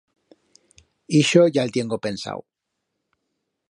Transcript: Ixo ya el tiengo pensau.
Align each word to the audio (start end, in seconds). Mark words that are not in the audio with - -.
Ixo 1.19 1.45
ya 1.59 1.67
el 1.69 1.77
tiengo 1.77 2.01
pensau. 2.09 2.47